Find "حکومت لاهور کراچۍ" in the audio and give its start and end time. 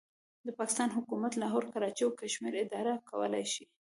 0.97-2.03